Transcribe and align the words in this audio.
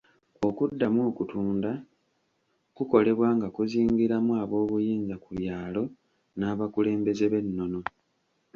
Okuddamu 0.47 0.99
okutunda 1.09 1.71
kukolebwa 2.75 3.27
nga 3.35 3.47
kuzingiramu 3.55 4.31
aboobuyinza 4.43 5.15
ku 5.23 5.29
byalo 5.39 5.83
n'abakulembeze 6.37 7.25
b'ennono. 7.31 7.79